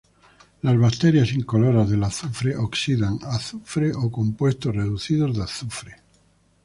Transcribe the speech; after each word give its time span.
Las 0.63 0.79
bacterias 0.79 1.31
incoloras 1.31 1.87
del 1.91 2.03
azufre 2.03 2.57
oxidan 2.57 3.19
azufre 3.25 3.93
o 3.93 4.09
compuestos 4.11 4.75
reducidos 4.75 5.37
de 5.37 5.43
azufre. 5.43 6.01